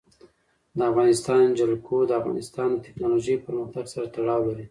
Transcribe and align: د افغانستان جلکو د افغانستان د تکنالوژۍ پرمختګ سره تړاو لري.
د 0.77 0.79
افغانستان 0.91 1.43
جلکو 1.59 1.95
د 2.05 2.11
افغانستان 2.19 2.69
د 2.73 2.77
تکنالوژۍ 2.85 3.35
پرمختګ 3.45 3.85
سره 3.93 4.05
تړاو 4.15 4.47
لري. 4.49 4.59